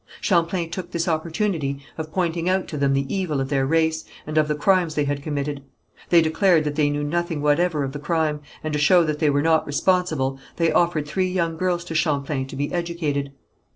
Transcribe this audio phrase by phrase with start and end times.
[0.19, 4.35] Champlain took this opportunity of pointing out to them the evil of their race, and
[4.35, 5.61] of the crimes they had committed.
[6.09, 9.29] They declared that they knew nothing whatever of the crime, and to show that they
[9.29, 13.31] were not responsible they offered three young girls to Champlain to be educated.